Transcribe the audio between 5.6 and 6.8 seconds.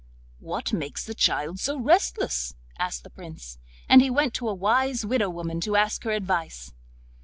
to ask her advice.